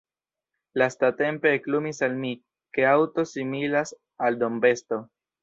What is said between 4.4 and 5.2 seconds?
dombesto.